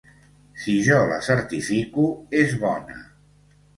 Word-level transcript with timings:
Si 0.61 0.77
jo 0.87 0.95
la 1.11 1.19
certifico, 1.27 2.07
és 2.41 2.57
bona. 2.65 2.99